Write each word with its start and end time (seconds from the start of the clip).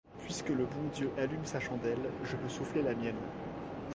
Puisque 0.23 0.49
le 0.49 0.65
bon 0.65 0.89
Dieu 0.95 1.11
allume 1.19 1.45
sa 1.45 1.59
chandelle, 1.59 2.09
je 2.23 2.35
peux 2.35 2.49
souffler 2.49 2.81
la 2.81 2.95
mienne. 2.95 3.21